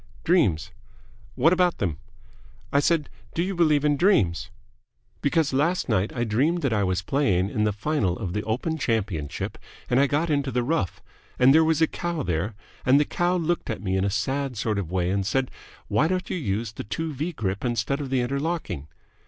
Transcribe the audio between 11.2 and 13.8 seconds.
and there was a cow there, and the cow looked